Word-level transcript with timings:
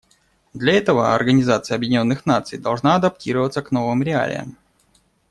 Для 0.55 0.73
этого 0.73 1.13
Организация 1.13 1.75
Объединенных 1.75 2.25
Наций 2.25 2.57
должна 2.57 2.95
адаптироваться 2.95 3.61
к 3.61 3.69
новым 3.69 4.01
реалиям. 4.01 4.57